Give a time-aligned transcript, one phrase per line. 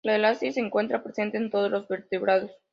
[0.03, 2.49] La elastina se encuentra presente en todos los vertebrados.